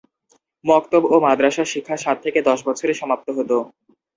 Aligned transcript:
মকতব 0.65 1.03
ও 1.05 1.25
মাদ্রাসা 1.25 1.63
শিক্ষা 1.73 1.95
সাত 1.97 2.17
থেকে 2.25 2.39
দশ 2.49 2.59
বছরে 2.67 2.93
সমাপ্ত 3.01 3.27
হতো। 3.37 3.57